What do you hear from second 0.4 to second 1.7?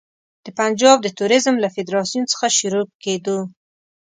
د پنجاب د توریزم له